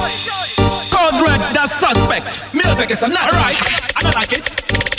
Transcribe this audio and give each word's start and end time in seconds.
Code 0.00 1.28
red, 1.28 1.40
that's 1.52 1.72
suspect. 1.72 2.54
Music 2.54 2.90
is 2.90 3.02
not 3.02 3.32
right. 3.32 3.56
I 3.96 4.02
don't 4.02 4.14
like 4.14 4.32
it. 4.32 4.89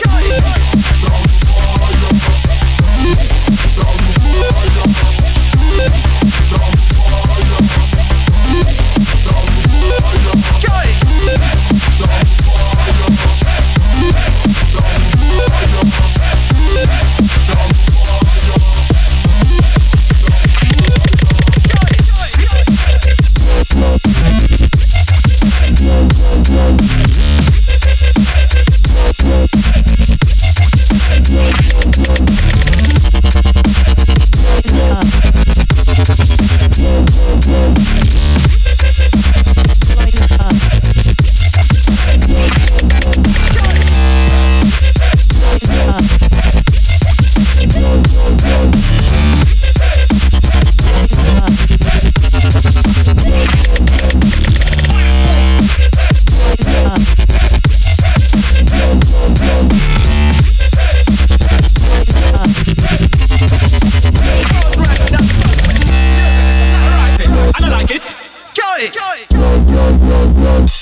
Joy. 68.89 69.27
Joy. 69.29 69.65
Joy. 69.67 70.80